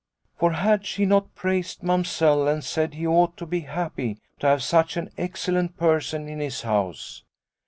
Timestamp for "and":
2.47-2.63